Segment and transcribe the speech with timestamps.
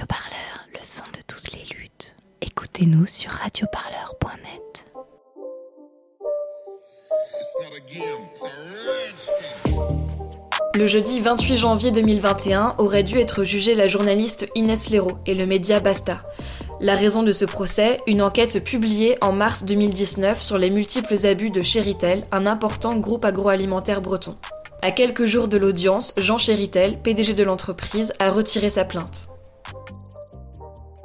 [0.00, 2.14] Le son de toutes les luttes.
[2.40, 4.86] Écoutez-nous sur radioparleur.net.
[10.76, 15.46] Le jeudi 28 janvier 2021 aurait dû être jugée la journaliste Inès Léraud et le
[15.46, 16.22] média Basta.
[16.80, 21.50] La raison de ce procès, une enquête publiée en mars 2019 sur les multiples abus
[21.50, 24.36] de Chéritel, un important groupe agroalimentaire breton.
[24.80, 29.27] À quelques jours de l'audience, Jean Chéritel, PDG de l'entreprise, a retiré sa plainte.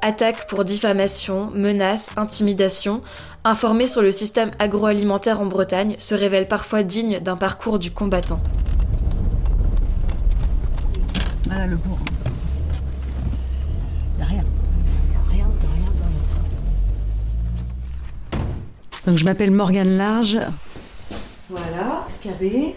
[0.05, 3.01] Attaque pour diffamation, menaces, intimidation,
[3.45, 8.41] informer sur le système agroalimentaire en Bretagne se révèle parfois digne d'un parcours du combattant.
[11.45, 11.99] Voilà le bourg.
[14.19, 14.43] Rien.
[19.07, 20.37] Donc je m'appelle Morgane Large.
[21.49, 22.73] Voilà, KB.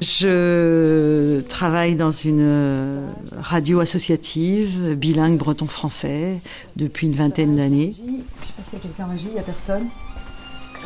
[0.00, 3.06] Je travaille dans une euh,
[3.40, 6.40] radio associative bilingue breton-français
[6.76, 7.94] depuis une vingtaine d'années.
[7.94, 9.88] Je sais pas s'il y a quelqu'un en régie, il n'y a personne.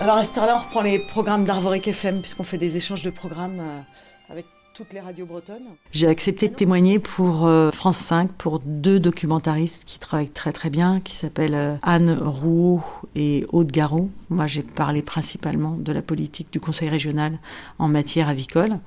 [0.01, 3.11] Alors à cette heure-là, on reprend les programmes d'Arvoric FM puisqu'on fait des échanges de
[3.11, 3.81] programmes euh,
[4.33, 5.65] avec toutes les radios bretonnes.
[5.91, 10.71] J'ai accepté de témoigner pour euh, France 5 pour deux documentaristes qui travaillent très très
[10.71, 12.83] bien, qui s'appellent Anne Rouault
[13.17, 14.09] et Aude Garot.
[14.31, 17.39] Moi, j'ai parlé principalement de la politique du Conseil régional
[17.79, 18.79] en matière avicole.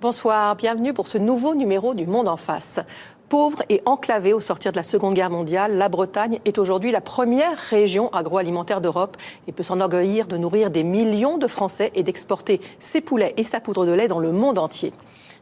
[0.00, 2.80] Bonsoir, bienvenue pour ce nouveau numéro du Monde en face.
[3.28, 7.02] Pauvre et enclavée au sortir de la Seconde Guerre mondiale, la Bretagne est aujourd'hui la
[7.02, 12.62] première région agroalimentaire d'Europe et peut s'enorgueillir de nourrir des millions de Français et d'exporter
[12.78, 14.94] ses poulets et sa poudre de lait dans le monde entier.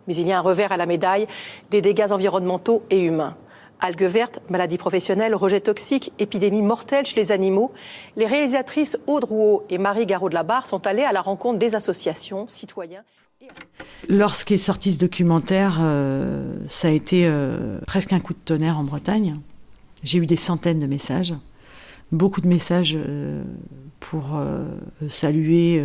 [0.09, 1.29] Mais il y a un revers à la médaille
[1.70, 3.36] des dégâts environnementaux et humains.
[3.79, 7.70] Algues vertes, maladies professionnelles, rejets toxiques, épidémies mortelles chez les animaux,
[8.17, 11.61] les réalisatrices Aude Rouault et Marie Garot de la Barre sont allées à la rencontre
[11.61, 13.05] des associations, citoyens.
[14.08, 18.84] Lorsqu'est sorti ce documentaire, euh, ça a été euh, presque un coup de tonnerre en
[18.84, 19.34] Bretagne.
[20.03, 21.34] J'ai eu des centaines de messages,
[22.12, 23.42] beaucoup de messages euh,
[24.01, 24.40] pour
[25.08, 25.83] saluer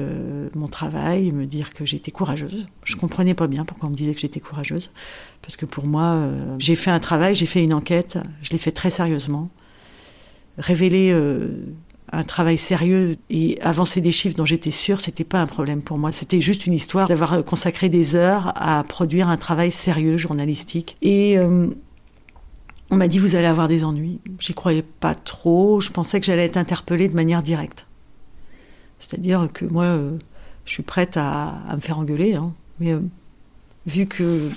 [0.53, 2.67] mon travail, me dire que j'étais courageuse.
[2.85, 4.91] Je comprenais pas bien pourquoi on me disait que j'étais courageuse,
[5.41, 6.29] parce que pour moi,
[6.59, 9.49] j'ai fait un travail, j'ai fait une enquête, je l'ai fait très sérieusement.
[10.59, 11.11] Révéler
[12.13, 15.97] un travail sérieux et avancer des chiffres dont j'étais sûre, c'était pas un problème pour
[15.97, 16.11] moi.
[16.11, 20.95] C'était juste une histoire d'avoir consacré des heures à produire un travail sérieux journalistique.
[21.01, 21.67] Et euh,
[22.91, 24.19] on m'a dit vous allez avoir des ennuis.
[24.39, 25.81] J'y croyais pas trop.
[25.81, 27.87] Je pensais que j'allais être interpellée de manière directe.
[28.99, 30.17] C'est-à-dire que moi, euh,
[30.65, 32.35] je suis prête à, me faire engueuler.
[32.35, 32.53] Hein.
[32.79, 33.01] Mais euh,
[33.87, 34.49] vu que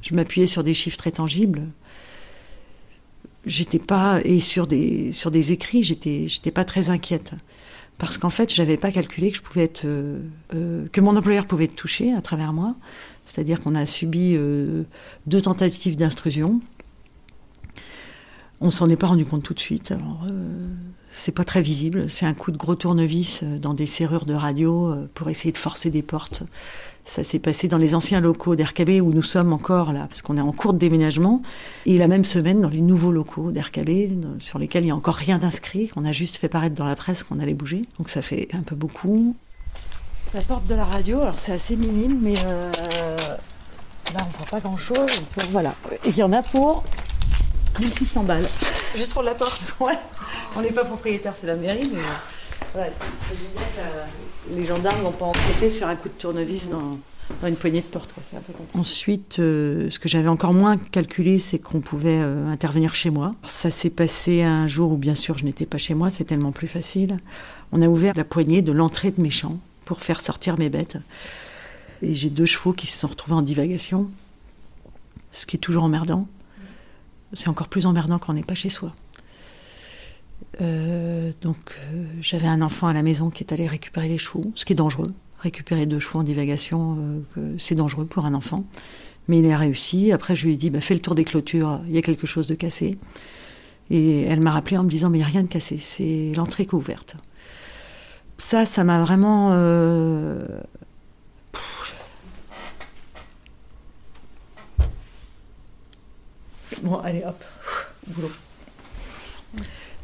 [0.00, 1.64] je m'appuyais sur des chiffres très tangibles,
[3.48, 7.34] j'étais pas et sur des sur des écrits, j'étais j'étais pas très inquiète
[7.98, 10.20] parce qu'en fait, j'avais pas calculé que je pouvais être euh,
[10.54, 12.76] euh, que mon employeur pouvait être touché à travers moi.
[13.26, 14.84] C'est-à-dire qu'on a subi euh,
[15.26, 16.60] deux tentatives d'instruction.
[18.60, 19.92] On s'en est pas rendu compte tout de suite.
[19.92, 20.26] Alors,
[21.12, 22.10] c'est pas très visible.
[22.10, 25.90] C'est un coup de gros tournevis dans des serrures de radio pour essayer de forcer
[25.90, 26.42] des portes.
[27.08, 30.36] Ça s'est passé dans les anciens locaux d'RKB où nous sommes encore là, parce qu'on
[30.36, 31.40] est en cours de déménagement.
[31.86, 35.14] Et la même semaine, dans les nouveaux locaux d'RKB, sur lesquels il n'y a encore
[35.14, 37.86] rien d'inscrit, qu'on a juste fait paraître dans la presse qu'on allait bouger.
[37.96, 39.34] Donc ça fait un peu beaucoup.
[40.34, 42.70] La porte de la radio, alors c'est assez minime, mais euh,
[44.12, 45.24] là on voit pas grand chose.
[45.50, 45.74] voilà.
[46.04, 46.84] Et il y en a pour
[47.80, 48.46] 1600 balles.
[48.94, 49.98] Juste pour la porte Ouais.
[50.56, 52.02] On n'est pas propriétaire, c'est la mairie, mais.
[52.74, 52.92] Ouais,
[54.50, 56.98] les gendarmes n'ont pas enquêté sur un coup de tournevis dans,
[57.46, 58.14] une poignée de porte.
[58.74, 63.32] Ensuite, euh, ce que j'avais encore moins calculé, c'est qu'on pouvait euh, intervenir chez moi.
[63.44, 66.52] Ça s'est passé un jour où, bien sûr, je n'étais pas chez moi, c'est tellement
[66.52, 67.16] plus facile.
[67.72, 70.98] On a ouvert la poignée de l'entrée de mes champs pour faire sortir mes bêtes.
[72.02, 74.10] Et j'ai deux chevaux qui se sont retrouvés en divagation,
[75.32, 76.28] ce qui est toujours emmerdant.
[77.32, 78.92] C'est encore plus emmerdant quand on n'est pas chez soi.
[80.60, 84.50] Euh, donc euh, j'avais un enfant à la maison qui est allé récupérer les chevaux,
[84.54, 85.12] ce qui est dangereux.
[85.40, 88.64] Récupérer deux chevaux en divagation, euh, c'est dangereux pour un enfant.
[89.28, 90.10] Mais il a réussi.
[90.10, 92.26] Après, je lui ai dit, bah, fais le tour des clôtures, il y a quelque
[92.26, 92.98] chose de cassé.
[93.90, 96.32] Et elle m'a rappelé en me disant, mais il n'y a rien de cassé, c'est
[96.34, 97.16] l'entrée qui est ouverte.
[98.36, 99.50] Ça, ça m'a vraiment...
[106.82, 107.44] Bon, allez, hop,
[108.06, 108.30] boulot.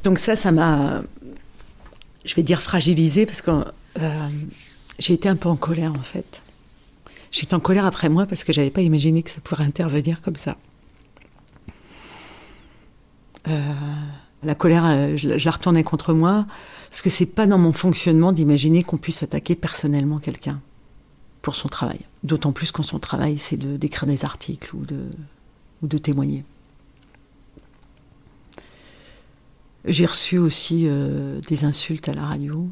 [0.05, 1.03] Donc ça, ça m'a,
[2.25, 3.51] je vais dire fragilisé parce que
[4.01, 4.29] euh,
[4.99, 6.43] j'ai été un peu en colère en fait.
[7.33, 10.37] J'étais en colère après moi parce que j'avais pas imaginé que ça pourrait intervenir comme
[10.37, 10.56] ça.
[13.49, 13.73] Euh,
[14.43, 16.47] la colère, euh, je, la retournais contre moi
[16.91, 20.61] parce que c'est pas dans mon fonctionnement d'imaginer qu'on puisse attaquer personnellement quelqu'un.
[21.43, 22.01] pour son travail.
[22.23, 25.11] D'autant plus quand son travail, c'est de, d'écrire des articles ou de,
[25.83, 26.45] ou de témoigner.
[29.87, 32.71] J'ai reçu aussi euh, des insultes à la radio,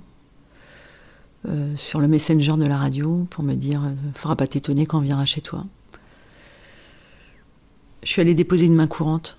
[1.46, 4.86] euh, sur le messenger de la radio, pour me dire ne euh, faudra pas t'étonner
[4.86, 5.66] quand on viendra chez toi.
[8.02, 9.36] Je suis allée déposer une main courante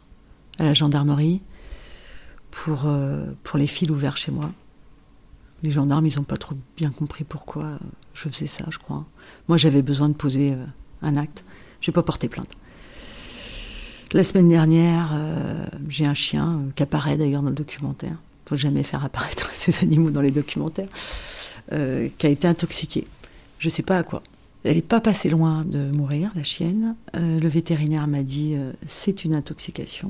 [0.60, 1.42] à la gendarmerie
[2.52, 2.86] pour,
[3.42, 4.52] pour les fils ouverts chez moi.
[5.64, 7.78] Les gendarmes, ils n'ont pas trop bien compris pourquoi
[8.14, 9.06] je faisais ça, je crois.
[9.50, 10.56] Moi, j'avais besoin de poser
[11.02, 11.44] un acte.
[11.81, 12.56] Je n'ai pas porté plainte.
[14.13, 18.15] La semaine dernière, euh, j'ai un chien euh, qui apparaît d'ailleurs dans le documentaire.
[18.45, 20.88] Il faut jamais faire apparaître ces animaux dans les documentaires.
[21.71, 23.07] Euh, qui a été intoxiqué.
[23.57, 24.21] Je ne sais pas à quoi.
[24.65, 26.95] Elle n'est pas passée loin de mourir, la chienne.
[27.13, 28.56] le vétérinaire m'a dit
[28.86, 30.10] c'est une intoxication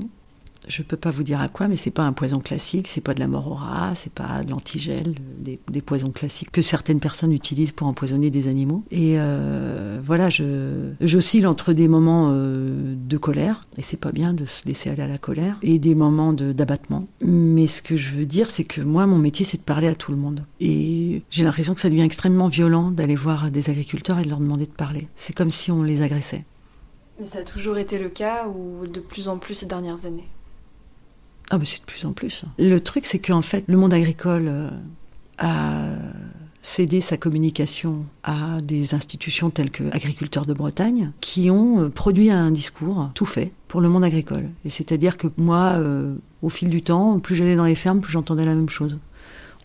[0.67, 3.13] je peux pas vous dire à quoi, mais c'est pas un poison classique, c'est pas
[3.13, 7.71] de la rat, c'est pas de l'antigel, des, des, poisons classiques que certaines personnes utilisent
[7.71, 8.83] pour empoisonner des animaux.
[8.91, 14.33] Et euh, voilà, je j'oscille entre des moments euh, de colère, et c'est pas bien
[14.33, 17.07] de se laisser aller à la colère, et des moments d'abattement.
[17.21, 19.95] Mais ce que je veux dire, c'est que moi, mon métier, c'est de parler à
[19.95, 20.45] tout le monde.
[20.59, 24.39] Et j'ai l'impression que ça devient extrêmement violent d'aller voir des agriculteurs et de leur
[24.39, 25.07] demander de parler.
[25.15, 26.45] C'est comme si on les agressait.
[27.19, 30.27] Mais ça a toujours été le cas ou de plus en plus ces dernières années?
[31.49, 32.45] Ah, mais c'est de plus en plus.
[32.57, 34.69] Le truc, c'est qu'en fait, le monde agricole euh,
[35.37, 35.83] a
[36.61, 42.31] cédé sa communication à des institutions telles que Agriculteurs de Bretagne, qui ont euh, produit
[42.31, 44.49] un discours tout fait pour le monde agricole.
[44.65, 48.13] Et c'est-à-dire que moi, euh, au fil du temps, plus j'allais dans les fermes, plus
[48.13, 48.97] j'entendais la même chose.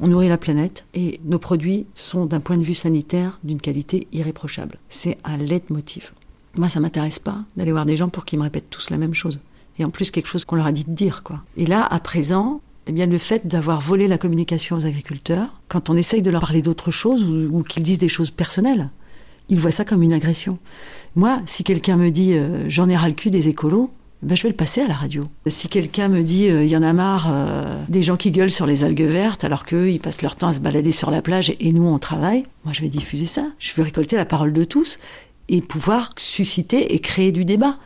[0.00, 4.06] On nourrit la planète et nos produits sont, d'un point de vue sanitaire, d'une qualité
[4.12, 4.78] irréprochable.
[4.88, 6.12] C'est un leitmotiv.
[6.56, 9.14] Moi, ça m'intéresse pas d'aller voir des gens pour qu'ils me répètent tous la même
[9.14, 9.40] chose
[9.78, 11.22] et en plus quelque chose qu'on leur a dit de dire.
[11.22, 11.40] Quoi.
[11.56, 15.90] Et là, à présent, eh bien, le fait d'avoir volé la communication aux agriculteurs, quand
[15.90, 18.88] on essaye de leur parler d'autre chose ou, qu'ils disent des choses personnelles,
[19.48, 20.58] ils voient ça comme une agression.
[21.14, 23.90] Moi, si quelqu'un me dit euh, j'en ai ras le cul des écolos,
[24.22, 25.28] ben, je vais le passer à la radio.
[25.46, 28.50] Si quelqu'un me dit euh, il y en a marre euh, des gens qui gueulent
[28.50, 31.22] sur les algues vertes alors qu'eux ils passent leur temps à se balader sur la
[31.22, 33.44] plage et, et nous on travaille, moi je vais diffuser ça.
[33.58, 34.98] Je veux récolter la parole de tous
[35.48, 37.78] et pouvoir susciter et créer du débat.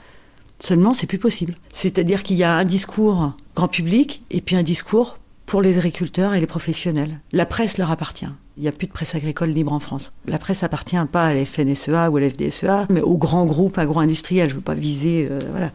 [0.59, 1.57] Seulement, c'est plus possible.
[1.73, 6.35] C'est-à-dire qu'il y a un discours grand public et puis un discours pour les agriculteurs
[6.35, 7.21] et les professionnels.
[7.33, 8.29] La presse leur appartient.
[8.57, 10.13] Il n'y a plus de presse agricole libre en France.
[10.27, 13.79] La presse appartient pas à la FNSEA ou à la FDSEA, mais aux grands groupes
[13.79, 14.49] agro-industriels.
[14.49, 15.29] Je ne veux pas viser.
[15.31, 15.73] Euh, voilà.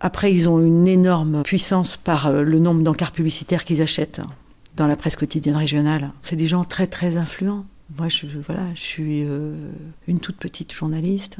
[0.00, 4.20] Après, ils ont une énorme puissance par euh, le nombre d'encarts publicitaires qu'ils achètent
[4.76, 6.10] dans la presse quotidienne régionale.
[6.22, 7.64] C'est des gens très très influents.
[7.98, 9.54] Moi, je, voilà, je suis euh,
[10.08, 11.38] une toute petite journaliste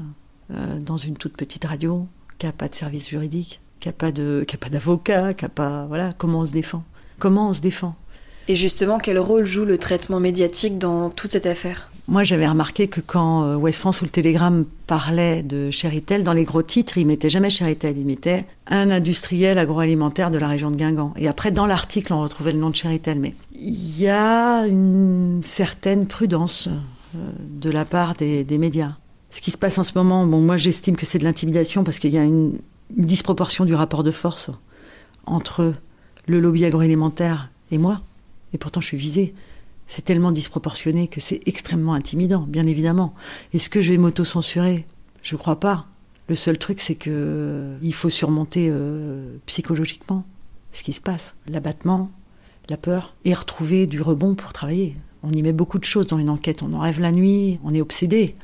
[0.48, 2.06] dans une toute petite radio
[2.38, 6.40] qui n'a pas de service juridique, qui n'a pas d'avocat, qui n'a pas voilà comment
[6.40, 6.84] on se défend,
[7.18, 7.94] comment on se défend?
[8.48, 11.90] Et justement, quel rôle joue le traitement médiatique dans toute cette affaire?
[12.06, 16.32] Moi, j'avais remarqué que quand euh, West France ou le Télégramme parlait de Chéritel, dans
[16.32, 20.70] les gros titres, ils mettaient jamais Chéritel, ils mettaient un industriel agroalimentaire de la région
[20.70, 21.12] de Guingamp.
[21.16, 23.18] Et après, dans l'article, on retrouvait le nom de Chéritel.
[23.18, 28.92] Mais il y a une certaine prudence euh, de la part des médias
[29.36, 32.10] ce qui se passe en ce moment, moi j'estime que c'est de l'intimidation parce qu'il
[32.10, 34.48] y a une, disproportion du rapport de force
[35.26, 35.74] entre
[36.26, 38.00] le lobby agroalimentaire et moi.
[38.54, 39.34] Et pourtant je suis visée.
[39.86, 43.12] C'est tellement disproportionné que c'est extrêmement intimidant, bien évidemment.
[43.52, 44.86] Est-ce que je vais m'auto-censurer
[45.20, 45.86] Je ne crois pas.
[46.28, 50.24] Le seul truc, c'est que faut surmonter euh, psychologiquement
[50.72, 51.34] ce qui se passe.
[51.46, 52.10] L'abattement,
[52.70, 54.96] la peur, et retrouver du rebond pour travailler.
[55.22, 56.62] On y met beaucoup de choses dans une enquête.
[56.62, 58.34] On en rêve la nuit, on est obsédé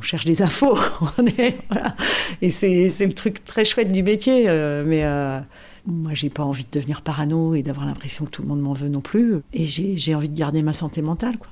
[0.00, 0.78] on cherche des infos.
[2.42, 4.48] Et c'est le truc très chouette du métier.
[4.48, 5.40] Euh, mais euh,
[5.86, 8.72] moi, j'ai pas envie de devenir parano et d'avoir l'impression que tout le monde m'en
[8.72, 9.40] veut non plus.
[9.52, 11.36] Et j'ai envie de garder ma santé mentale.
[11.36, 11.48] Quoi.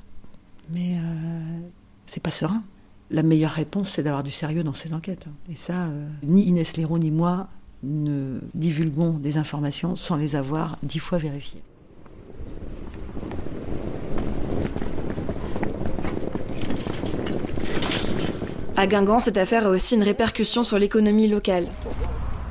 [0.73, 1.61] Mais euh,
[2.07, 2.63] c'est pas serein.
[3.11, 5.27] La meilleure réponse, c'est d'avoir du sérieux dans ces enquêtes.
[5.53, 5.89] Et ça,
[6.23, 7.49] ni Inès Léraud ni moi
[7.83, 11.63] ne divulguons des informations sans les avoir dix fois vérifiées.
[18.79, 21.67] À Guingamp, cette affaire a aussi une répercussion sur l'économie locale.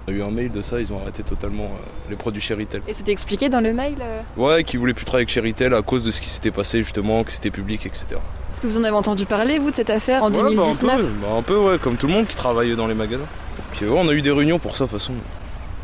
[0.06, 2.82] On a eu un mail de ça, ils ont arrêté totalement euh, les produits Chéritel.
[2.86, 5.82] Et c'était expliqué dans le mail euh Ouais, qu'ils voulaient plus travailler avec Chéritel à
[5.82, 8.08] cause de ce qui s'était passé justement, que c'était public, etc.
[8.50, 11.34] Est-ce que vous en avez entendu parler, vous, de cette affaire en 2019 bah, bah,
[11.38, 13.24] un, peu, ouais, comme tout le monde qui travaille dans les magasins.
[13.72, 15.14] Puis ouais, on a eu des réunions pour ça, de toute façon,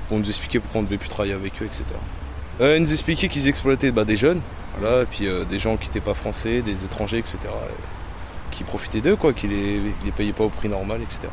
[0.09, 1.83] pour nous expliquer pourquoi on ne devait plus travailler avec eux, etc.
[2.59, 4.41] Euh, ils nous expliquaient qu'ils exploitaient bah, des jeunes,
[4.77, 7.47] voilà, et puis des gens qui n'étaient pas français, des étrangers, etc
[8.53, 11.27] qui profitaient d'eux, quoi, qui les, les payaient pas au prix normal, etc.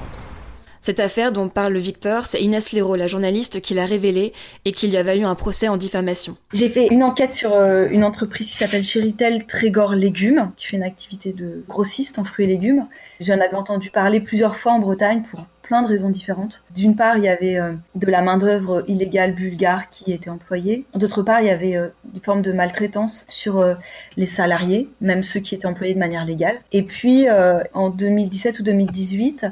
[0.83, 4.33] Cette affaire dont parle Victor, c'est Inès Léraud, la journaliste, qui l'a révélée
[4.65, 6.37] et qui lui a valu un procès en diffamation.
[6.55, 10.79] J'ai fait une enquête sur euh, une entreprise qui s'appelle Chéritel Trégor Légumes, qui fait
[10.79, 12.87] une activité de grossiste en fruits et légumes.
[13.21, 16.65] J'en avais entendu parler plusieurs fois en Bretagne pour plein de raisons différentes.
[16.75, 20.85] D'une part, il y avait euh, de la main-d'œuvre illégale bulgare qui était employée.
[20.97, 23.75] D'autre part, il y avait euh, des formes de maltraitance sur euh,
[24.17, 26.57] les salariés, même ceux qui étaient employés de manière légale.
[26.73, 27.27] Et puis,
[27.73, 29.47] en 2017 ou 2018,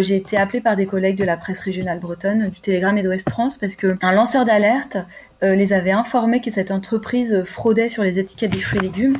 [0.00, 3.30] j'ai été appelée par des collègues de la presse régionale bretonne, du Télégramme et d'Ouest
[3.30, 4.96] France, parce qu'un lanceur d'alerte
[5.42, 9.18] les avait informés que cette entreprise fraudait sur les étiquettes des fruits et légumes.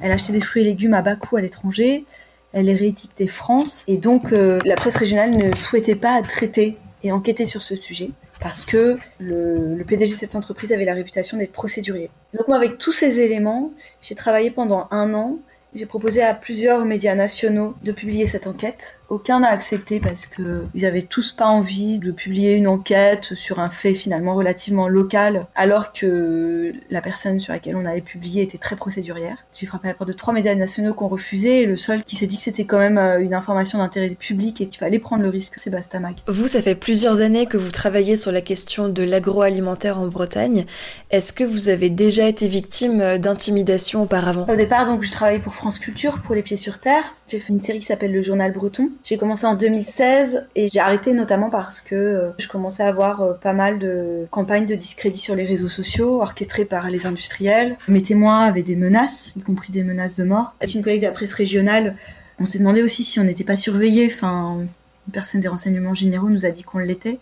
[0.00, 2.04] Elle achetait des fruits et légumes à bas coût à l'étranger
[2.52, 3.84] elle est réétiquetée France.
[3.88, 8.10] Et donc, euh, la presse régionale ne souhaitait pas traiter et enquêter sur ce sujet
[8.40, 12.10] parce que le, le PDG de cette entreprise avait la réputation d'être procédurier.
[12.34, 15.38] Donc moi, avec tous ces éléments, j'ai travaillé pendant un an.
[15.74, 20.64] J'ai proposé à plusieurs médias nationaux de publier cette enquête aucun n'a accepté parce que
[20.74, 25.46] ils avaient tous pas envie de publier une enquête sur un fait finalement relativement local,
[25.54, 29.36] alors que la personne sur laquelle on allait publier était très procédurière.
[29.52, 32.02] J'ai frappé à la porte de trois médias nationaux qui ont refusé et le seul
[32.04, 34.98] qui s'est dit que c'était quand même euh, une information d'intérêt public et qu'il fallait
[34.98, 36.16] prendre le risque, c'est Bastamag.
[36.26, 40.64] Vous, ça fait plusieurs années que vous travaillez sur la question de l'agroalimentaire en Bretagne.
[41.10, 44.46] Est-ce que vous avez déjà été victime d'intimidation auparavant?
[44.48, 47.04] Au départ, donc, je travaillais pour France Culture, pour Les Pieds sur Terre.
[47.32, 48.90] J'ai fait une série qui s'appelle Le Journal Breton.
[49.04, 53.22] J'ai commencé en 2016 et j'ai arrêté notamment parce que euh, je commençais à avoir
[53.22, 57.78] euh, pas mal de campagnes de discrédit sur les réseaux sociaux orchestrées par les industriels.
[57.88, 60.56] Mes témoins avaient des menaces, y compris des menaces de mort.
[60.60, 61.96] Avec une collègue de la presse régionale,
[62.38, 64.12] on s'est demandé aussi si on n'était pas surveillé.
[64.12, 64.58] Enfin,
[65.06, 67.18] une personne des renseignements généraux nous a dit qu'on l'était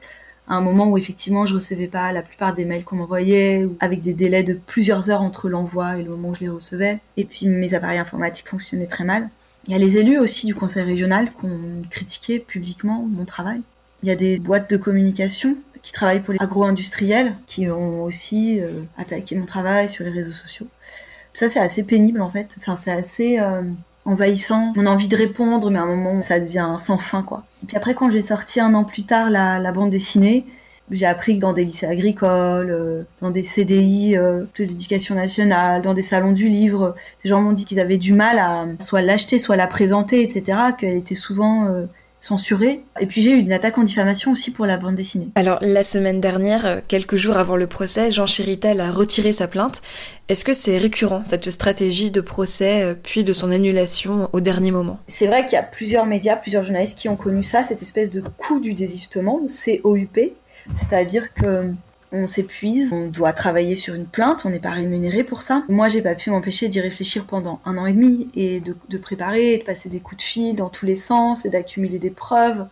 [0.49, 4.03] à un moment où effectivement je recevais pas la plupart des mails qu'on m'envoyait, avec
[4.03, 6.99] des délais de plusieurs heures entre l'envoi et le moment où je les recevais.
[7.17, 9.29] Et puis mes appareils informatiques fonctionnaient très mal.
[9.67, 13.61] Il y a les élus aussi du conseil régional qui ont critiqué publiquement mon travail.
[14.03, 18.61] Il y a des boîtes de communication qui travaillent pour les agro-industriels qui ont aussi
[18.61, 20.67] euh, attaqué mon travail sur les réseaux sociaux.
[21.35, 22.55] Ça, c'est assez pénible en fait.
[22.59, 23.63] Enfin, c'est assez euh,
[24.05, 24.73] envahissant.
[24.77, 27.45] On a envie de répondre, mais à un moment, ça devient sans fin quoi.
[27.63, 30.47] Et puis après, quand j'ai sorti un an plus tard la, la bande dessinée,
[30.91, 35.83] j'ai appris que dans des lycées agricoles, euh, dans des CDI euh, de l'éducation nationale,
[35.83, 39.03] dans des salons du livre, des gens m'ont dit qu'ils avaient du mal à soit
[39.03, 41.87] l'acheter, soit la présenter, etc., qu'elle était souvent euh,
[42.21, 42.81] censurée.
[43.01, 45.29] Et puis j'ai eu une attaque en diffamation aussi pour la bande dessinée.
[45.37, 49.81] Alors la semaine dernière, quelques jours avant le procès, Jean Chérital a retiré sa plainte.
[50.29, 55.01] Est-ce que c'est récurrent cette stratégie de procès puis de son annulation au dernier moment?
[55.09, 58.11] C'est vrai qu'il y a plusieurs médias, plusieurs journalistes qui ont connu ça, cette espèce
[58.11, 60.19] de coup du désistement, COUP,
[60.75, 61.73] c'est-à-dire que
[62.13, 65.63] on s'épuise, on doit travailler sur une plainte, on n'est pas rémunéré pour ça.
[65.69, 69.59] Moi, j'ai pas pu m'empêcher d'y réfléchir pendant un an et demi et de, préparer,
[69.59, 72.67] de passer des coups de fil dans tous les sens et d'accumuler des preuves.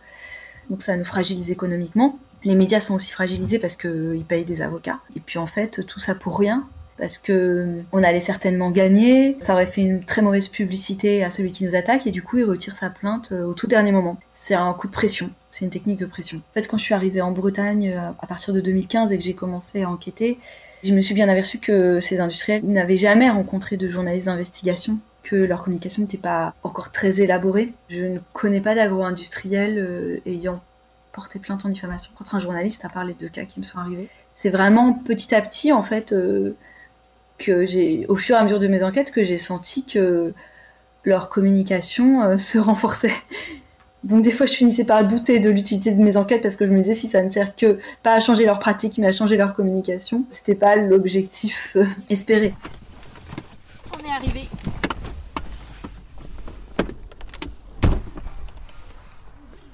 [0.69, 2.19] Donc ça nous fragilise économiquement.
[2.43, 4.99] Les médias sont aussi fragilisés parce qu'ils payent des avocats.
[5.15, 6.67] Et puis en fait, tout ça pour rien.
[6.97, 11.53] Parce que on allait certainement gagner, ça aurait fait une très mauvaise publicité à celui
[11.53, 14.19] qui nous attaque et du coup il retire sa plainte au tout dernier moment.
[14.33, 15.29] C'est un coup de pression.
[15.59, 16.37] C'est une technique de pression.
[16.37, 19.23] En fait, quand je suis arrivée en Bretagne euh, à partir de 2015 et que
[19.23, 20.39] j'ai commencé à enquêter,
[20.85, 25.35] je me suis bien aperçue que ces industriels n'avaient jamais rencontré de journalistes d'investigation, que
[25.35, 27.73] leur communication n'était pas encore très élaborée.
[27.89, 30.61] Je ne connais pas d'agro-industriel euh, ayant
[31.11, 33.79] porté plainte en diffamation contre un journaliste, à part les deux cas qui me sont
[33.79, 34.07] arrivés.
[34.37, 36.55] C'est vraiment petit à petit, en fait, euh,
[37.37, 40.33] que j'ai, au fur et à mesure de mes enquêtes, que j'ai senti que
[41.03, 43.15] leur communication se renforçait.
[44.03, 46.71] Donc des fois, je finissais par douter de l'utilité de mes enquêtes parce que je
[46.71, 49.35] me disais si ça ne sert que pas à changer leur pratique, mais à changer
[49.35, 52.53] leur communication, c'était pas l'objectif euh, espéré.
[53.93, 54.47] On est arrivé.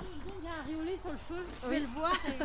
[0.10, 2.14] Il y a un riolet sur le feu, je vais le voir.
[2.28, 2.44] Et...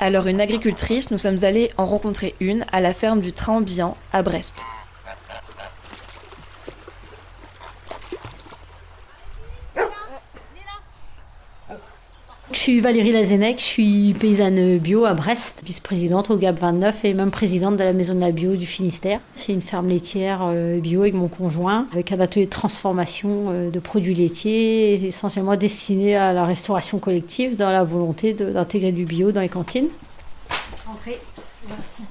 [0.00, 4.22] Alors une agricultrice, nous sommes allés en rencontrer une à la ferme du Train-Ambiant à
[4.22, 4.66] Brest.
[12.54, 17.12] Je suis Valérie Lazenec, je suis paysanne bio à Brest, vice-présidente au GAP 29 et
[17.12, 19.18] même présidente de la maison de la bio du Finistère.
[19.44, 23.70] J'ai une ferme laitière euh, bio avec mon conjoint, avec un atelier de transformation euh,
[23.70, 29.32] de produits laitiers, essentiellement destiné à la restauration collective dans la volonté d'intégrer du bio
[29.32, 29.88] dans les cantines.
[30.88, 31.18] Entrez,
[31.68, 32.04] merci.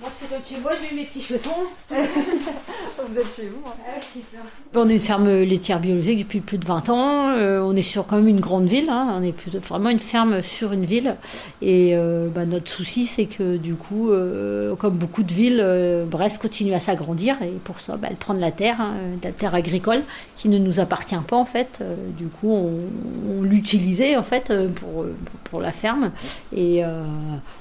[0.00, 1.68] Moi, je fais comme chez moi, je mets mes petits chaussons.
[3.06, 3.62] Vous êtes chez vous.
[3.66, 4.42] Hein.
[4.74, 7.30] On est une ferme laitière biologique depuis plus de 20 ans.
[7.30, 8.90] Euh, on est sur quand même une grande ville.
[8.90, 9.14] Hein.
[9.18, 11.16] On est plutôt, vraiment une ferme sur une ville.
[11.62, 15.64] Et euh, bah, notre souci, c'est que du coup, euh, comme beaucoup de villes,
[16.10, 17.36] Brest continue à s'agrandir.
[17.42, 20.02] Et pour ça, bah, elle prend de la terre, hein, de la terre agricole
[20.36, 21.82] qui ne nous appartient pas en fait.
[22.16, 25.06] du coup, on, l'utilisait en fait pour,
[25.44, 26.10] pour la ferme.
[26.54, 26.82] Et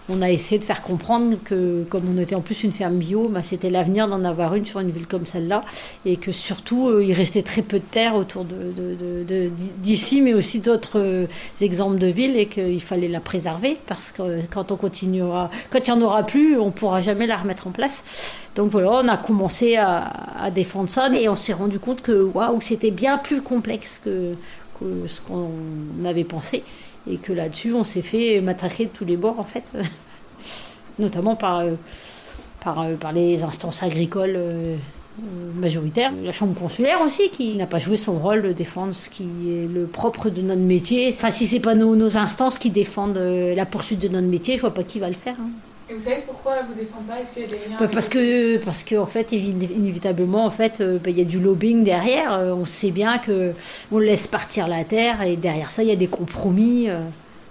[0.09, 3.27] on a essayé de faire comprendre que, comme on était en plus une ferme bio,
[3.29, 5.63] bah, c'était l'avenir d'en avoir une sur une ville comme celle-là.
[6.05, 10.99] Et que surtout, il restait très peu de terre autour d'ici, de, mais aussi d'autres
[10.99, 11.27] euh,
[11.61, 15.93] exemples de villes, et qu'il fallait la préserver, parce que quand on continuera, quand il
[15.93, 18.03] n'y en aura plus, on ne pourra jamais la remettre en place.
[18.55, 22.59] Donc voilà, on a commencé à, défendre ça, et on s'est rendu compte que waouh,
[22.61, 24.33] c'était bien plus complexe que,
[25.07, 25.51] ce qu'on
[26.05, 26.63] avait pensé,
[27.09, 29.63] et que là-dessus, on s'est fait matraquer de tous les bords, en fait,
[30.99, 31.73] notamment par, euh,
[32.59, 34.75] par, euh, par les instances agricoles euh,
[35.55, 36.11] majoritaire.
[36.23, 39.67] La chambre consulaire aussi, qui n'a pas joué son rôle de défendre ce qui est
[39.67, 41.09] le propre de notre métier.
[41.09, 44.55] Enfin, si c'est pas nos, nos, instances qui défendent euh, la poursuite de notre métier,
[44.55, 45.35] je vois pas qui va le faire.
[45.39, 45.49] Hein.
[45.89, 47.21] Et vous savez pourquoi vous défendent pas?
[47.21, 50.51] Est-ce qu'il y a des liens bah, Parce que, parce que en fait, inévitablement, en
[50.51, 52.31] fait, euh, bah, il y a du lobbying derrière.
[52.33, 53.53] on sait bien que
[53.91, 56.89] on laisse partir la terre et derrière ça, il y a des compromis.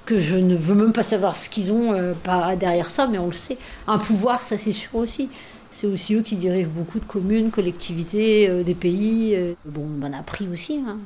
[0.05, 1.93] que je ne veux même pas savoir ce qu'ils ont
[2.61, 3.59] derrière ça, mais on le sait.
[3.89, 5.29] Un pouvoir, ça c'est sûr aussi
[5.76, 9.35] c'est aussi eux qui dirigent beaucoup de communes, collectivités, euh, des pays.
[9.37, 9.52] Euh.
[9.66, 10.80] Bon, on en a pris aussi.
[10.88, 10.97] Hein.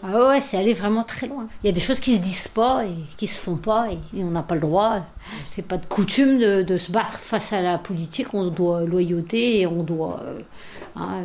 [0.00, 1.48] Ah ouais, c'est aller vraiment très loin.
[1.62, 4.22] Il y a des choses qui se disent pas et qui se font pas et,
[4.22, 5.04] on n'a pas le droit.
[5.44, 8.32] C'est pas de coutume de, se battre face à la politique.
[8.32, 10.38] On doit loyauter et on doit euh,
[10.94, 11.22] hein,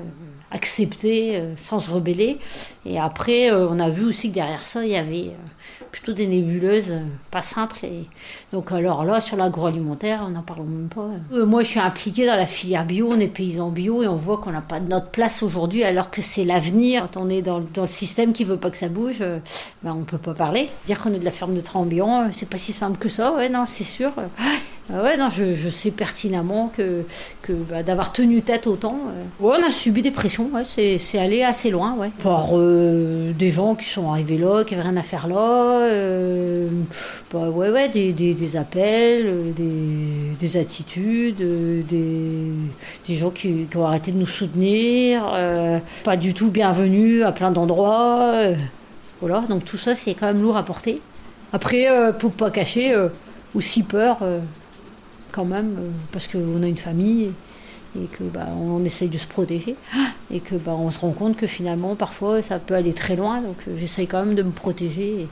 [0.50, 2.40] accepter sans se rebeller.
[2.84, 5.34] Et après, on a vu aussi que derrière ça, il y avait
[5.92, 7.00] plutôt des nébuleuses euh,
[7.32, 7.86] pas simples.
[7.86, 8.06] Et
[8.52, 11.10] donc alors là, sur l'agroalimentaire, on n'en parle même pas.
[11.34, 14.16] Euh, moi, je suis impliquée dans la filière bio, on est paysans bio et on
[14.16, 17.08] voit qu'on n'a pas notre place aujourd'hui alors que c'est l'avenir.
[17.14, 19.40] Quand on est dans, dans, le système qui veut pas que ça bouge, euh,
[19.84, 20.70] ben, on peut pas parler.
[20.86, 23.50] Dire qu'on est de la ferme de Trambian, c'est pas si simple que ça, ouais,
[23.50, 24.12] non, c'est sûr.
[24.90, 27.04] Ouais, non, je, sais pertinemment que,
[27.70, 29.00] bah, d'avoir tenu tête autant.
[29.10, 31.98] Euh, on a subi des pressions, c'est, c'est allé assez loin.
[32.24, 35.82] Par euh, des gens qui sont arrivés là, qui n'avaient rien à faire là.
[35.82, 36.70] Euh,
[37.34, 41.38] bah, ouais, ouais, des, appels, des, des attitudes,
[41.86, 45.24] des, gens qui, qui, ont arrêté de nous soutenir,
[46.04, 48.34] pas du tout bienvenus à plein d'endroits.
[49.20, 51.02] voilà, donc tout ça, c'est quand même lourd à porter.
[51.52, 51.88] Après,
[52.20, 52.96] pour pas cacher,
[53.54, 54.20] aussi peur
[55.32, 57.32] quand même, euh, parce qu'on a une famille
[58.00, 59.76] et, que bah, on essaye de se protéger.
[60.30, 63.40] Et que bah, on se rend compte que finalement parfois ça peut aller très loin.
[63.42, 65.28] Donc euh, j'essaye quand même de me protéger.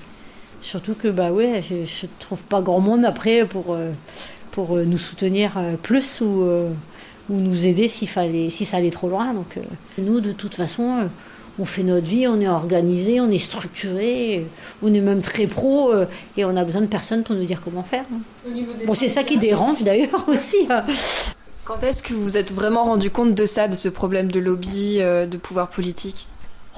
[0.62, 3.92] Surtout que bah ouais je, ne trouve pas grand monde après pour euh,
[4.52, 6.46] pour nous soutenir plus ou,
[7.30, 9.34] ou nous aider s'il fallait si ça allait trop loin.
[9.34, 9.60] Donc
[9.98, 11.10] nous de toute façon
[11.60, 14.46] on fait notre vie, on est organisé, on est structuré,
[14.84, 16.06] on est même très pro euh,
[16.38, 18.06] et on a besoin de personne pour nous dire comment faire.
[18.14, 18.50] Hein.
[18.86, 20.68] Bon, c'est ça qui dérange d'ailleurs aussi.
[20.70, 20.84] Hein.
[21.64, 24.40] Quand est-ce que vous vous êtes vraiment rendu compte de ça, de ce problème de
[24.40, 26.28] lobby, euh, de pouvoir politique?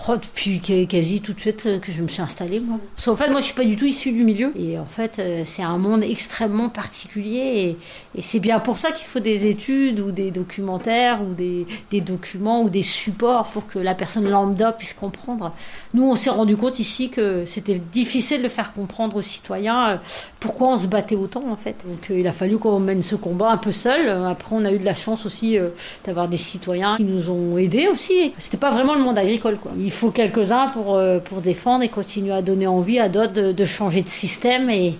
[0.07, 2.77] Oh, depuis quasi tout de suite euh, que je me suis installée, moi.
[3.07, 4.53] En fait, moi, je suis pas du tout issue du milieu.
[4.55, 7.75] Et en fait, euh, c'est un monde extrêmement particulier.
[8.15, 11.99] Et, c'est bien pour ça qu'il faut des études ou des documentaires ou des, des,
[11.99, 15.53] documents ou des supports pour que la personne lambda puisse comprendre.
[15.93, 19.97] Nous, on s'est rendu compte ici que c'était difficile de faire comprendre aux citoyens euh,
[20.39, 21.75] pourquoi on se battait autant, en fait.
[21.85, 24.09] Donc, il a fallu qu'on mène ce combat un peu seul.
[24.09, 25.57] Après, on a eu de la chance aussi
[26.05, 28.33] d'avoir des citoyens qui nous ont aidés aussi.
[28.37, 31.87] C'était pas vraiment le monde agricole, quoi il faut quelques-uns pour, euh, pour défendre et
[31.87, 34.95] continuer à donner envie à d'autres de, changer de système et,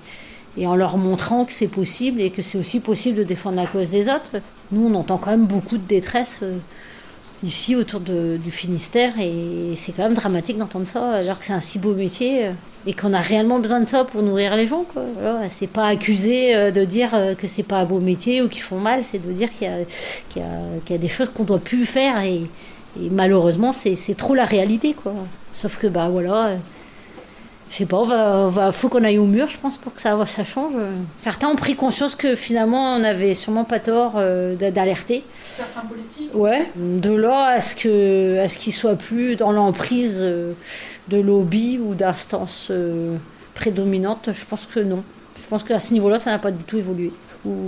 [0.66, 3.90] en leur montrant que c'est possible et que c'est aussi possible de défendre la cause
[3.90, 4.38] des autres.
[4.72, 6.58] Nous, on entend quand même beaucoup de détresse euh,
[7.44, 11.60] ici autour du Finistère et c'est quand même dramatique d'entendre ça alors que c'est un
[11.60, 12.52] si beau métier euh,
[12.86, 14.86] et qu'on a réellement besoin de ça pour nourrir les gens.
[15.50, 19.04] C'est pas accuser de dire que c'est pas un beau métier ou qu'ils font mal,
[19.04, 20.44] c'est de dire qu'il y, y,
[20.90, 22.44] y, a des choses qu'on doit plus faire et,
[23.02, 25.14] et malheureusement, c'est trop la réalité, quoi.
[25.54, 26.56] Sauf que, bah voilà, euh,
[27.72, 30.18] je sais pas, va, va, faut qu'on aille au mur, je pense, pour que ça,
[30.26, 30.74] ça change.
[31.18, 35.24] Certains ont pris conscience que finalement, on avait sûrement pas tort euh, d'alerter.
[35.52, 36.68] Certains politiques Ouais.
[36.76, 40.54] De là à ce qu'ils ce soient plus dans l'emprise euh,
[41.08, 42.72] de lobby ou d'instances
[43.54, 45.04] prédominantes, je pense que non.
[45.42, 47.12] Je pense qu'à ce niveau-là, ça n'a pas du tout évolué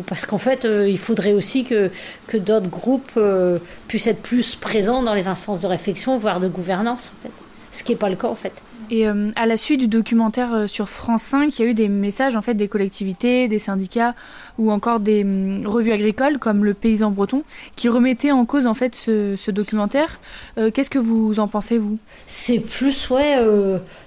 [0.08, 1.92] parce qu'en fait, euh, il faudrait aussi que,
[2.34, 7.12] d'autres groupes euh, puissent être plus présents dans les instances de réflexion, voire de gouvernance.
[7.20, 7.34] En fait.
[7.72, 8.54] ce qui n'est pas le cas en fait.
[8.92, 11.74] Et euh, à la suite du documentaire euh, sur France 5, il y a eu
[11.74, 14.16] des messages en fait des collectivités, des syndicats
[14.58, 17.44] ou encore des hum, revues agricoles comme le Paysan Breton
[17.76, 20.20] qui remettaient en cause en fait ce, documentaire.
[20.58, 21.98] Euh, Qu'est-ce que vous en pensez vous?
[22.26, 23.38] C'est plus ouais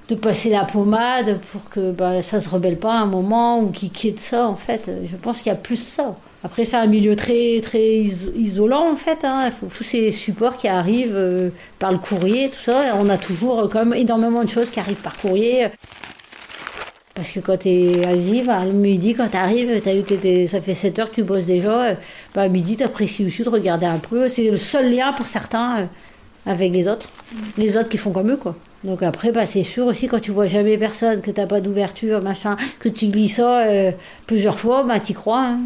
[0.09, 3.68] de passer la pommade pour que bah, ça se rebelle pas à un moment ou
[3.71, 4.90] qu'ils quittent ça en fait.
[5.05, 6.16] Je pense qu'il y a plus ça.
[6.44, 9.24] Après, c'est un milieu très, très isolant, en fait.
[9.24, 9.44] Hein.
[9.46, 12.96] Il faut tous ces supports qui arrivent euh, par le courrier, tout ça.
[12.98, 15.68] On a toujours euh, quand même énormément de choses qui arrivent par courrier.
[17.14, 20.98] Parce que quand tu arrives, à midi, quand tu arrives, as eu ça fait 7
[20.98, 21.94] heures que tu bosses déjà, euh,
[22.35, 24.28] bah, à midi, tu apprécies aussi de regarder un peu.
[24.28, 25.88] C'est le seul lien pour certains
[26.44, 27.09] avec les autres.
[27.57, 28.57] Les autres qui font comme eux, quoi.
[28.83, 32.20] Donc après, bah, c'est sûr aussi, quand tu vois jamais personne, que t'as pas d'ouverture,
[32.20, 33.64] machin, que tu glisses ça
[34.26, 35.42] plusieurs fois, bah, t'y crois.
[35.42, 35.61] Hein.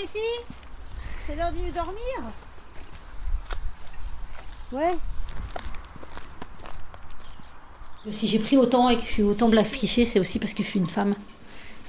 [0.00, 0.07] les filles
[1.26, 2.32] C'est l'heure de dormir
[4.72, 4.94] Ouais.
[8.10, 10.62] Si j'ai pris autant et que je suis autant black fichée, c'est aussi parce que
[10.62, 11.14] je suis une femme.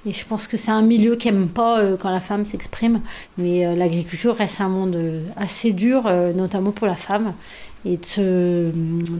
[0.06, 3.02] Et je pense que c'est un milieu qui n'aime pas euh, quand la femme s'exprime.
[3.38, 7.34] Mais euh, l'agriculture reste un monde euh, assez dur, notamment pour la femme.
[7.86, 8.72] Et de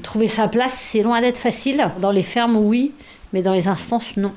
[0.04, 1.90] trouver sa place, c'est loin d'être facile.
[2.02, 2.92] Dans les fermes, oui,
[3.34, 4.34] mais dans les instances, non.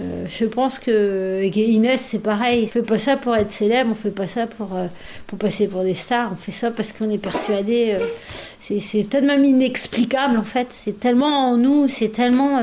[0.00, 2.64] Euh, je pense que Inès, c'est pareil.
[2.64, 4.86] On fait pas ça pour être célèbre, on fait pas ça pour, euh,
[5.26, 6.30] pour passer pour des stars.
[6.32, 7.96] On fait ça parce qu'on est persuadé.
[7.98, 8.06] Euh,
[8.60, 10.68] c'est peut-être même inexplicable en fait.
[10.70, 12.60] C'est tellement en nous, c'est tellement,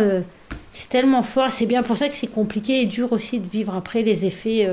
[0.72, 1.50] c'est tellement fort.
[1.50, 4.70] C'est bien pour ça que c'est compliqué et dur aussi de vivre après les effets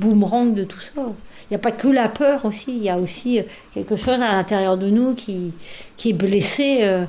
[0.00, 0.92] boomerang de tout ça.
[0.96, 3.40] Il n'y a pas que la peur aussi, il y a aussi
[3.74, 5.52] quelque chose à l'intérieur de nous qui,
[5.98, 7.04] qui est blessé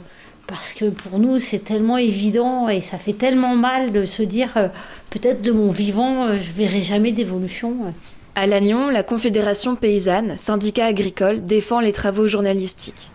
[0.47, 4.53] parce que pour nous c'est tellement évident et ça fait tellement mal de se dire
[4.57, 4.67] euh,
[5.09, 7.93] peut-être de mon vivant euh, je verrai jamais d'évolution.
[8.35, 13.11] À Lannion, la Confédération paysanne, syndicat agricole, défend les travaux journalistiques.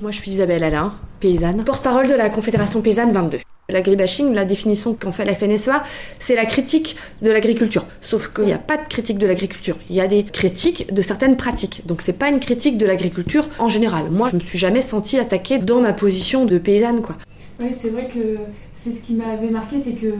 [0.00, 3.38] Moi je suis Isabelle Alain, paysanne, porte-parole de la Confédération paysanne 22.
[3.70, 5.82] L'agribashing, la définition qu'en fait la FNSEA,
[6.18, 7.86] c'est la critique de l'agriculture.
[8.02, 9.76] Sauf qu'il n'y a pas de critique de l'agriculture.
[9.88, 11.86] Il y a des critiques de certaines pratiques.
[11.86, 14.10] Donc c'est pas une critique de l'agriculture en général.
[14.10, 17.16] Moi, je me suis jamais sentie attaquée dans ma position de paysanne, quoi.
[17.60, 18.36] Oui, c'est vrai que
[18.74, 20.12] c'est ce qui m'avait marqué, c'est que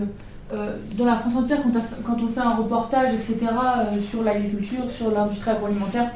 [0.53, 1.59] euh, dans la France entière,
[2.07, 6.11] quand, on fait un reportage, etc., euh, sur l'agriculture, sur l'industrie agroalimentaire,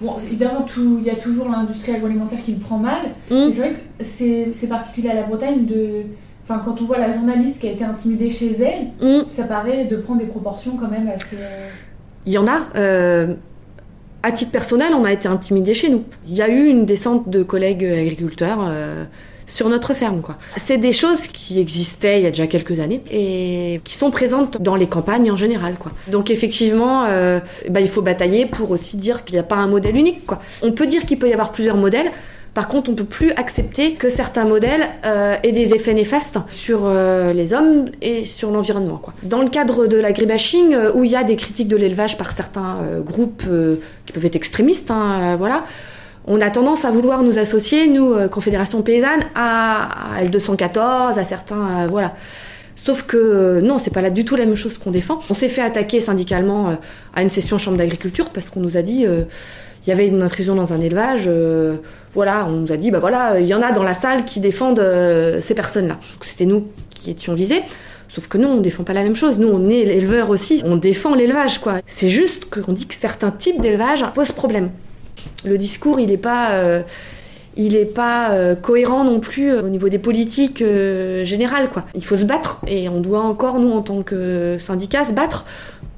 [0.00, 3.00] Bon, évidemment, il y a toujours l'industrie agroalimentaire qui le prend mal.
[3.32, 3.50] Mmh.
[3.50, 4.04] C'est vrai que
[4.52, 6.04] c'est particulier à la Bretagne de,
[6.48, 9.26] Enfin, quand on voit la journaliste qui a été intimidée chez elle, mm.
[9.28, 11.36] ça paraît de prendre des proportions quand même assez.
[11.36, 11.68] Euh,
[12.24, 12.62] Il y en a.
[12.76, 13.34] Euh,
[14.22, 16.04] à titre personnel, on a été intimidés chez nous.
[16.26, 19.04] Il y a eu une descente de collègues agriculteurs euh,
[19.46, 20.22] sur notre ferme.
[20.22, 20.38] Quoi.
[20.56, 24.60] C'est des choses qui existaient il y a déjà quelques années et qui sont présentes
[24.60, 25.74] dans les campagnes en général.
[25.74, 25.92] Quoi.
[26.08, 27.04] Donc effectivement,
[27.68, 30.26] bah, il faut batailler pour aussi dire qu'il n'y a pas un modèle unique.
[30.26, 30.40] Quoi.
[30.62, 32.10] On peut dire qu'il peut y avoir plusieurs modèles.
[32.54, 36.80] Par contre, on peut plus accepter que certains modèles euh, aient des effets néfastes sur
[36.84, 39.00] euh, les hommes et sur l'environnement.
[39.22, 42.32] Dans le cadre de l'agribashing, euh, où il y a des critiques de l'élevage par
[42.32, 43.44] certains groupes
[44.06, 45.64] qui peuvent être extrémistes, hein, voilà,
[46.26, 49.88] on a tendance à vouloir nous associer, nous, Confédération paysanne, à,
[50.22, 52.14] L214, à certains, voilà.
[52.76, 55.20] Sauf que non, c'est pas là du tout la même chose qu'on défend.
[55.30, 56.76] On s'est fait attaquer syndicalement
[57.14, 59.04] à une session chambre d'agriculture parce qu'on nous a dit
[59.88, 61.24] il y avait une intrusion dans un élevage.
[61.28, 61.76] Euh,
[62.12, 64.38] voilà, on nous a dit, bah voilà, il y en a dans la salle qui
[64.38, 65.98] défendent euh, ces personnes-là.
[66.20, 67.62] C'était nous qui étions visés.
[68.10, 69.38] Sauf que nous, on défend pas la même chose.
[69.38, 70.60] Nous, on est éleveurs aussi.
[70.66, 71.80] On défend l'élevage, quoi.
[71.86, 74.68] C'est juste qu'on dit que certains types d'élevage posent problème.
[75.46, 76.82] Le discours, il n'est pas, euh,
[77.56, 80.62] il est pas cohérent non plus au niveau des politiques
[81.22, 81.86] générales, quoi.
[81.94, 85.46] Il faut se battre et on doit encore, nous, en tant que syndicat, se battre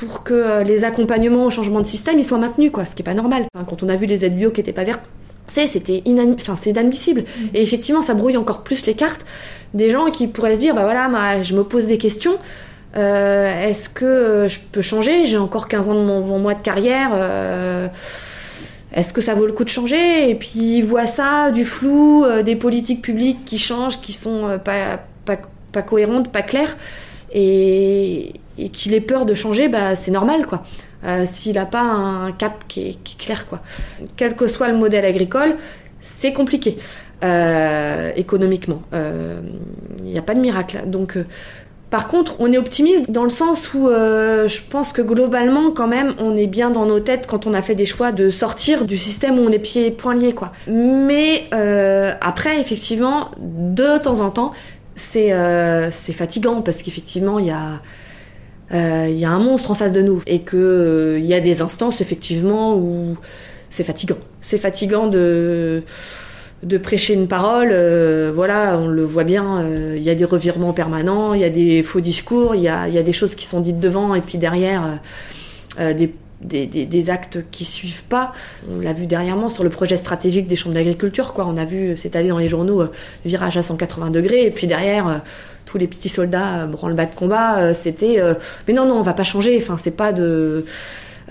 [0.01, 3.03] pour que euh, les accompagnements au changement de système ils soient maintenus, quoi, ce qui
[3.03, 3.45] est pas normal.
[3.69, 5.13] quand on a vu les aides bio qui n'étaient pas vertes,
[5.47, 7.21] c'était enfin, c'est inadmissible.
[7.21, 7.45] Mm.
[7.55, 9.27] Et effectivement, ça brouille encore plus les cartes
[9.75, 12.37] des gens qui pourraient se dire, bah voilà, je me pose des questions.
[12.97, 15.27] Euh, est-ce que je peux changer?
[15.27, 17.11] J'ai encore 15 ans devant moi de carrière.
[17.15, 17.89] Euh,
[18.95, 20.31] est-ce que ça vaut le coup de changer?
[20.31, 24.99] Et puis ils voient ça, du flou, des politiques publiques qui changent, qui sont pas,
[25.25, 25.37] pas,
[25.73, 26.77] pas cohérentes, pas claires.
[27.33, 28.33] Et,
[28.69, 30.65] qu'il ait peur de changer, bah, c'est normal, quoi.
[31.05, 33.61] Euh, s'il n'a pas un cap qui est, clair, quoi.
[34.17, 35.57] Quel que soit le modèle agricole,
[36.01, 36.77] c'est compliqué
[37.25, 38.83] euh, économiquement.
[38.93, 39.41] Il euh,
[40.03, 40.83] n'y a pas de miracle.
[40.87, 41.17] Donc,
[41.91, 45.89] Par contre, on est optimiste dans le sens où euh, je pense que globalement, quand
[45.89, 48.85] même, on est bien dans nos têtes quand on a fait des choix de sortir
[48.85, 50.53] du système où on est pieds et poings liés, quoi.
[50.69, 54.53] Mais euh, après, effectivement, de temps en temps,
[55.17, 57.81] euh, c'est fatigant parce qu'effectivement, il y a
[58.73, 61.61] il y a un monstre en face de nous et que il y a des
[61.61, 63.17] instances effectivement où
[63.71, 64.19] c'est fatigant.
[64.41, 65.83] C'est fatigant de
[66.83, 70.73] prêcher une parole, euh, voilà, on le voit bien, euh, il y a des revirements
[70.73, 73.81] permanents, il y a des faux discours, il y a, des choses qui sont dites
[73.81, 75.01] devant et puis derrière
[75.79, 78.33] euh, des, des, actes qui suivent pas.
[78.71, 81.47] On l'a vu dernièrement sur le projet stratégique des chambres d'agriculture, quoi.
[81.47, 82.85] On a vu allé dans les journaux
[83.25, 85.23] virage à 180 degrés et puis derrière
[85.71, 88.21] tous les petits soldats branle-bas de combat, c'était
[88.67, 90.65] mais non non on va pas changer, enfin c'est pas de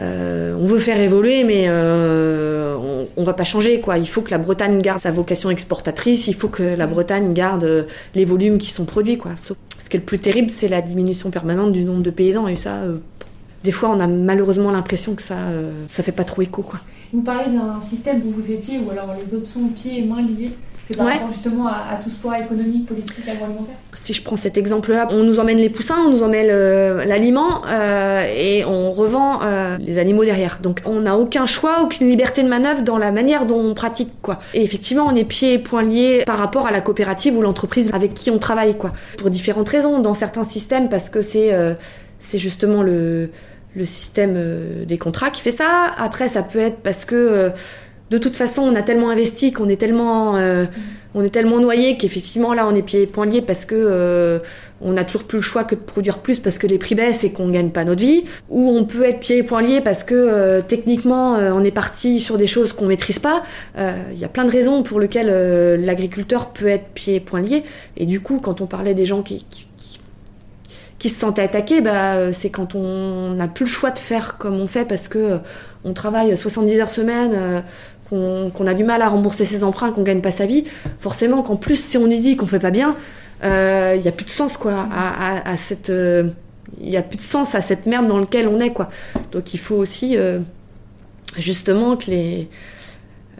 [0.02, 2.78] euh, on veut faire évoluer, mais euh,
[3.17, 3.80] on, va pas changer.
[3.80, 3.97] Quoi.
[3.97, 7.65] Il faut que la Bretagne garde sa vocation exportatrice, il faut que la Bretagne garde
[7.65, 7.84] euh,
[8.15, 9.17] les volumes qui sont produits.
[9.17, 9.32] Quoi.
[9.43, 12.47] Ce qui est le plus terrible, c'est la diminution permanente du nombre de paysans.
[12.47, 12.84] Et ça,
[13.63, 15.36] des fois, on a malheureusement l'impression que ça,
[15.89, 16.62] ça fait pas trop écho.
[16.62, 16.80] Quoi.
[17.12, 20.21] Vous parlez d'un système où vous étiez, ou alors les autres sont pieds et mains
[20.21, 20.52] liés
[20.89, 24.58] c'est par rapport justement à, tout ce poids économique, politique, agroalimentaire Si je prends cet
[24.58, 26.47] exemple-là, on nous emmène les poussins, on nous emmène
[27.06, 30.58] l'aliment euh, et on revend euh, les animaux derrière.
[30.63, 34.13] Donc on n'a aucun choix, aucune liberté de manœuvre dans la manière dont on pratique.
[34.23, 34.39] quoi.
[34.56, 37.91] Et effectivement, on est pieds et poings liés par rapport à la coopérative ou l'entreprise
[37.93, 38.75] avec qui on travaille.
[38.75, 38.91] quoi.
[39.19, 39.99] Pour différentes raisons.
[39.99, 41.75] Dans certains systèmes, parce que c'est euh,
[42.19, 43.30] c'est justement le,
[43.75, 45.93] le système des contrats qui fait ça.
[45.97, 47.52] Après, ça peut être parce que
[48.10, 50.65] de toute façon, on a tellement investi qu'on est tellement, euh,
[51.13, 54.39] on est tellement noyé qu'effectivement là, on est pieds et poings liés parce que euh,
[54.82, 57.24] on a toujours plus le choix que de produire plus parce que les prix baissent
[57.24, 58.24] et qu'on gagne pas notre vie.
[58.50, 62.19] Ou on peut être pieds et poings liés parce que euh, techniquement, on est parti
[62.19, 63.43] sur des choses qu'on maîtrise pas.
[63.78, 67.63] Il y a plein de raisons pour lesquelles l'agriculteur peut être pieds et poings liés.
[67.95, 69.45] Et du coup, quand on parlait des gens qui,
[70.98, 74.60] qui se sentaient attaqués, bah, c'est quand on n'a plus le choix de faire comme
[74.60, 75.38] on fait parce que
[75.86, 77.63] on travaille 70 heures semaine,
[78.10, 80.65] qu'on a du mal à rembourser ses emprunts, qu'on gagne pas sa vie,
[81.00, 82.95] forcément qu'en plus si on lui dit qu'on fait pas bien,
[83.41, 86.30] il euh, y a plus de sens quoi à, cette euh,
[86.82, 88.89] y a plus de sens à cette merde dans laquelle on est quoi.
[89.32, 90.39] Donc il faut aussi euh,
[91.38, 92.50] justement que les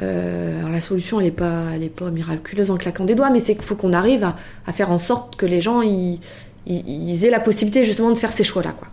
[0.02, 1.66] alors la solution elle est pas
[1.98, 5.00] pas miraculeuse en claquant des doigts, mais c'est qu'il faut qu'on arrive à, faire en
[5.00, 6.20] sorte que les gens ils,
[6.66, 8.88] aient la possibilité justement de faire ces choix là quoi.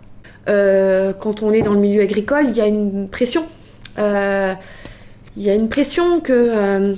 [1.13, 3.45] quand on est dans le milieu agricole, il y a une pression
[5.37, 6.95] il y a une pression que, euh,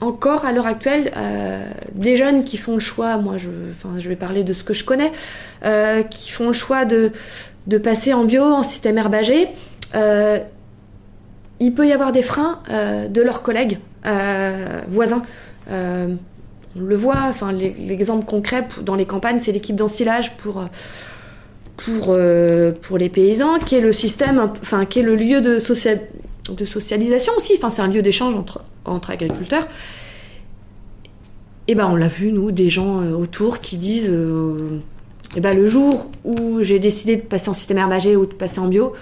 [0.00, 1.60] encore à l'heure actuelle, euh,
[1.94, 4.72] des jeunes qui font le choix, moi je, enfin, je vais parler de ce que
[4.72, 5.10] je connais,
[5.64, 7.10] euh, qui font le choix de,
[7.66, 9.48] de passer en bio, en système herbagé,
[11.62, 12.60] il peut y avoir des freins
[13.10, 13.80] de leurs collègues
[14.88, 15.22] voisins.
[15.68, 16.16] on
[16.76, 20.64] le voit, enfin, l'exemple concret dans les campagnes, c'est l'équipe d'ensilage pour
[21.76, 22.16] pour,
[22.82, 26.00] pour les paysans, qui est le système, enfin, qui est le lieu de, social,
[26.48, 27.54] de socialisation aussi.
[27.56, 28.34] Enfin, c'est un lieu d'échange
[28.84, 29.66] entre, agriculteurs.
[31.68, 34.80] Et ben, on l'a vu, nous, des gens euh, autour qui disent euh,
[35.36, 38.58] eh ben, le jour où j'ai décidé de passer en système herbagé ou de passer
[38.58, 38.92] en bio,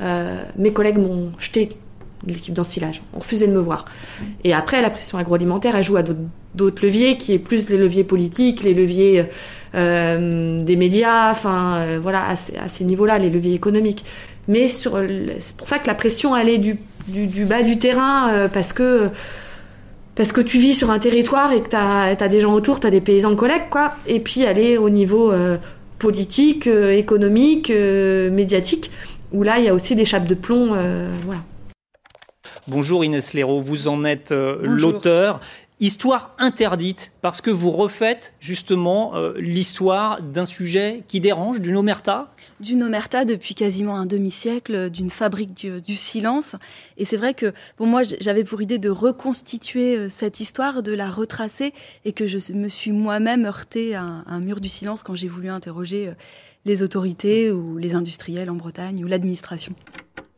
[0.00, 1.70] euh, mes collègues m'ont jeté
[2.26, 3.84] l'équipe d'ensilage, ont refusé de me voir.
[4.44, 8.04] Et après, la pression agroalimentaire, elle joue à d'autres leviers, qui est plus les leviers
[8.04, 9.26] politiques, les leviers
[9.74, 14.06] des médias, enfin, voilà, à ces niveaux-là, les leviers économiques.
[14.48, 14.90] Mais c'est
[15.56, 16.78] pour ça que la pression, elle est du
[17.08, 19.08] du, bas du terrain euh, parce que
[20.14, 22.86] parce que tu vis sur un territoire et que tu as, des gens autour, tu
[22.86, 23.94] as des paysans collègues, quoi.
[24.06, 25.56] Et puis aller au niveau euh,
[25.98, 28.92] politique, euh, économique, médiatique,
[29.32, 30.76] où là, il y a aussi des chapes de plomb.
[31.24, 31.40] voilà.
[32.68, 35.40] Bonjour Inès Léraud, vous en êtes l'auteur.
[35.80, 42.30] Histoire interdite, parce que vous refaites justement l'histoire d'un sujet qui dérange, d'une omerta?
[42.60, 46.56] D'une omerta depuis quasiment un demi-siècle, d'une fabrique du, silence.
[46.96, 50.92] Et c'est vrai que pour moi, j'avais pour idée de reconstituer euh, cette histoire, de
[50.92, 51.72] la retracer,
[52.04, 55.48] et que je me suis moi-même heurté à un, mur du silence quand j'ai voulu
[55.48, 56.14] interroger euh,
[56.64, 59.74] les autorités ou les industriels en Bretagne ou l'administration.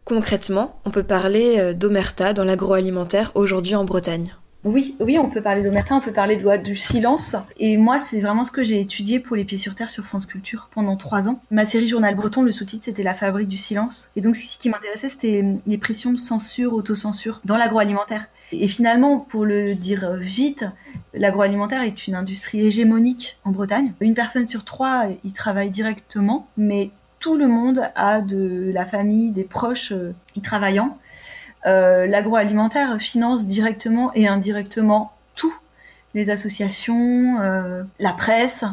[0.04, 4.34] Concrètement, on peut parler euh, d'omerta dans l'agroalimentaire aujourd'hui en Bretagne.
[4.66, 7.36] Oui, oui, on peut parler d'Omerta, on peut parler de loi du silence.
[7.56, 10.26] Et moi, c'est vraiment ce que j'ai étudié pour les pieds sur terre sur France
[10.26, 11.40] Culture pendant trois ans.
[11.52, 14.10] Ma série Journal Breton, le sous-titre, c'était La fabrique du silence.
[14.16, 18.26] Et donc, ce qui m'intéressait, c'était les pressions de censure, autocensure dans l'agroalimentaire.
[18.50, 20.64] Et finalement, pour le dire vite,
[21.14, 23.92] l'agroalimentaire est une industrie hégémonique en Bretagne.
[24.00, 29.30] Une personne sur trois y travaille directement, mais tout le monde a de la famille,
[29.30, 30.98] des proches euh, y travaillant.
[31.66, 35.54] Euh, l'agroalimentaire finance directement et indirectement tout,
[36.14, 38.64] les associations, euh, la presse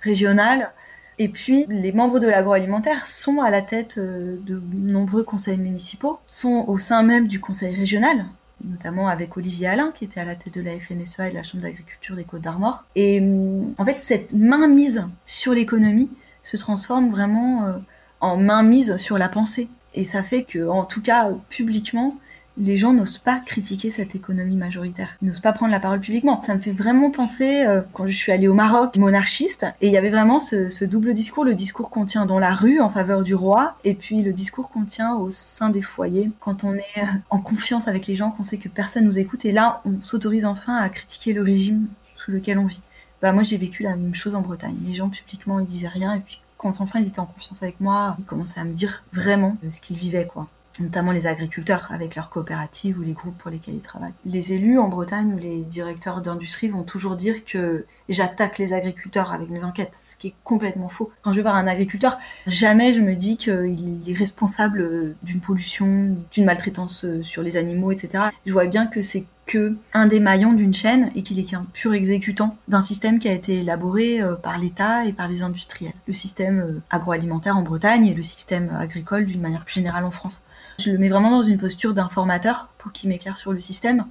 [0.00, 0.72] régionale.
[1.20, 6.18] Et puis, les membres de l'agroalimentaire sont à la tête euh, de nombreux conseils municipaux,
[6.26, 8.24] sont au sein même du conseil régional,
[8.64, 11.44] notamment avec Olivier Alain, qui était à la tête de la FNSEA et de la
[11.44, 12.84] Chambre d'agriculture des Côtes d'Armor.
[12.96, 16.10] Et hum, en fait, cette mainmise sur l'économie
[16.42, 17.80] se transforme vraiment
[18.20, 19.68] en mainmise sur la pensée.
[19.94, 22.16] Et ça fait que, en tout cas, publiquement,
[22.56, 26.42] les gens n'osent pas critiquer cette économie majoritaire, n'osent pas prendre la parole publiquement.
[26.44, 29.92] Ça me fait vraiment penser, euh, quand je suis allée au Maroc, monarchiste, et il
[29.92, 33.22] y avait vraiment ce, double discours, le discours qu'on tient dans la rue en faveur
[33.22, 36.84] du roi, et puis le discours qu'on tient au sein des foyers, quand on est
[36.98, 40.02] euh, en confiance avec les gens, qu'on sait que personne nous écoute, et là, on
[40.02, 42.80] s'autorise enfin à critiquer le régime sous lequel on vit.
[43.20, 44.76] Bah moi j'ai vécu la même chose en Bretagne.
[44.86, 47.80] Les gens publiquement ils disaient rien et puis quand enfin ils étaient en confiance avec
[47.80, 50.46] moi, ils commençaient à me dire vraiment ce qu'ils vivaient quoi
[50.80, 54.12] notamment les agriculteurs avec leurs coopératives ou les groupes pour lesquels ils travaillent.
[54.24, 59.32] Les élus en Bretagne ou les directeurs d'industrie vont toujours dire que j'attaque les agriculteurs
[59.32, 61.10] avec mes enquêtes, ce qui est complètement faux.
[61.22, 66.16] Quand je vais voir un agriculteur, jamais je me dis qu'il est responsable d'une pollution,
[66.32, 68.24] d'une maltraitance sur les animaux, etc.
[68.44, 71.64] Je vois bien que c'est que un des maillons d'une chaîne et qu'il est qu'un
[71.72, 75.92] pur exécutant d'un système qui a été élaboré euh, par l'État et par les industriels.
[76.06, 80.10] Le système euh, agroalimentaire en Bretagne et le système agricole d'une manière plus générale en
[80.10, 80.42] France.
[80.78, 84.04] Je le mets vraiment dans une posture d'informateur pour qu'il m'éclaire sur le système.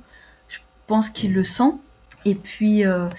[0.47, 1.71] Je pense qu'il le sent.
[2.26, 3.10] Et puis euh,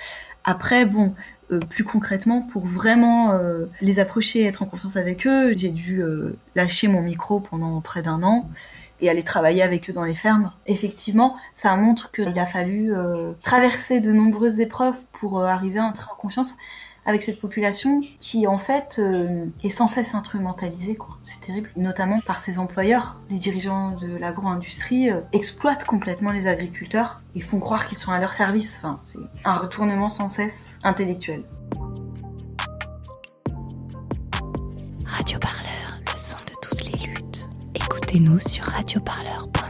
[0.44, 1.14] après, bon,
[1.50, 6.02] euh, plus concrètement, pour vraiment euh, les approcher être en confiance avec eux, j'ai dû
[6.54, 8.48] lâcher mon micro pendant près d'un an
[9.00, 10.50] et aller travailler avec eux dans les fermes.
[10.66, 12.92] Effectivement, ça montre qu'il a fallu
[13.42, 16.54] traverser de nombreuses épreuves pour arriver à entrer en confiance
[17.06, 20.98] avec cette population qui en fait euh, est sans cesse instrumentalisée.
[21.22, 23.16] C'est terrible, notamment par ses employeurs.
[23.30, 28.18] Les dirigeants de l'agro-industrie euh, exploitent complètement les agriculteurs et font croire qu'ils sont à
[28.18, 28.80] leur service.
[28.82, 31.42] Enfin, c'est un retournement sans cesse intellectuel.
[35.04, 37.48] Radio Parleur, le son de toutes les luttes.
[37.74, 39.63] Écoutez-nous sur radioparleur.net.